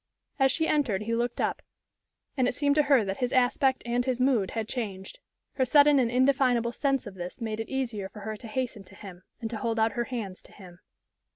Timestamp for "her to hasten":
8.21-8.83